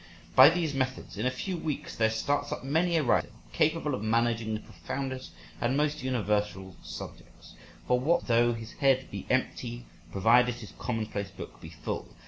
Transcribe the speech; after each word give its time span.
By 0.35 0.49
these 0.49 0.73
methods, 0.73 1.15
in 1.15 1.27
a 1.27 1.29
few 1.29 1.55
weeks 1.57 1.95
there 1.95 2.09
starts 2.09 2.51
up 2.51 2.63
many 2.63 2.97
a 2.97 3.03
writer 3.03 3.29
capable 3.53 3.93
of 3.93 4.01
managing 4.01 4.55
the 4.55 4.59
profoundest 4.59 5.29
and 5.61 5.77
most 5.77 6.01
universal 6.01 6.75
subjects. 6.81 7.53
For 7.87 7.99
what 7.99 8.25
though 8.25 8.53
his 8.53 8.71
head 8.73 9.11
be 9.11 9.27
empty, 9.29 9.85
provided 10.11 10.55
his 10.55 10.73
commonplace 10.79 11.29
book 11.29 11.61
be 11.61 11.69
full? 11.69 12.15